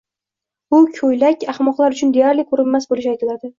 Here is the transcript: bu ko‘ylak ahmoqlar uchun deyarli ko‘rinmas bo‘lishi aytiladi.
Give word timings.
bu 0.73 0.79
ko‘ylak 0.95 1.45
ahmoqlar 1.53 1.99
uchun 1.99 2.17
deyarli 2.19 2.49
ko‘rinmas 2.51 2.91
bo‘lishi 2.93 3.15
aytiladi. 3.17 3.47